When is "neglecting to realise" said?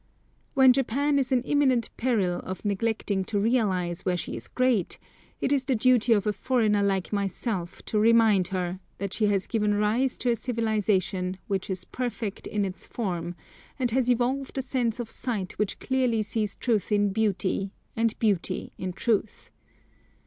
2.65-4.03